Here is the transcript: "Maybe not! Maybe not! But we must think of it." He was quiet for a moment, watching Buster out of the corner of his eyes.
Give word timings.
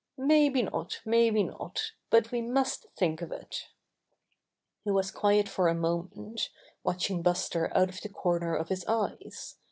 "Maybe 0.17 0.63
not! 0.63 0.99
Maybe 1.05 1.43
not! 1.43 1.91
But 2.09 2.31
we 2.31 2.41
must 2.41 2.87
think 2.97 3.21
of 3.21 3.31
it." 3.31 3.67
He 4.83 4.89
was 4.89 5.11
quiet 5.11 5.47
for 5.47 5.67
a 5.67 5.75
moment, 5.75 6.49
watching 6.83 7.21
Buster 7.21 7.71
out 7.77 7.89
of 7.89 8.01
the 8.01 8.09
corner 8.09 8.55
of 8.55 8.69
his 8.69 8.83
eyes. 8.87 9.57